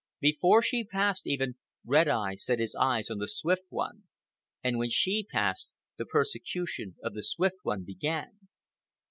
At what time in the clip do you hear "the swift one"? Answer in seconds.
3.19-4.05, 7.13-7.83